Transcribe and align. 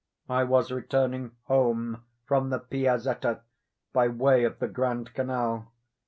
I 0.29 0.43
was 0.45 0.71
returning 0.71 1.33
home 1.43 2.03
from 2.25 2.49
the 2.49 2.57
Piazetta, 2.57 3.41
by 3.93 4.07
way 4.07 4.43
of 4.45 4.57
the 4.57 4.67
Grand 4.67 5.13
Canal. 5.13 5.71